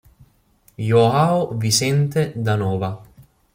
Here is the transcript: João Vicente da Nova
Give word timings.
João 0.81 1.59
Vicente 1.59 2.29
da 2.35 2.57
Nova 2.57 3.03